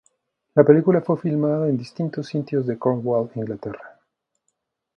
La 0.55 0.63
Película 0.63 1.01
fue 1.01 1.15
filmada 1.15 1.69
en 1.69 1.77
distintos 1.77 2.25
sitios 2.25 2.65
de 2.65 2.79
Cornwall, 2.79 3.29
Inglaterra. 3.35 3.99